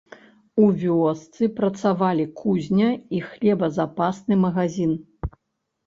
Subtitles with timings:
[0.61, 5.01] У вёсцы працавалі кузня і хлебазапасны магазін.